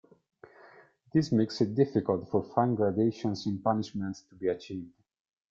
This 1.13 1.31
makes 1.31 1.61
it 1.61 1.75
difficult 1.75 2.27
for 2.27 2.41
fine 2.41 2.73
gradations 2.73 3.45
in 3.45 3.59
punishments 3.61 4.23
to 4.29 4.35
be 4.35 4.47
achieved. 4.47 4.95